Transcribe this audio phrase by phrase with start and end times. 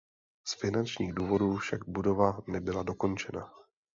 [0.47, 3.53] Z finančních důvodů však budova nebyla dokončena.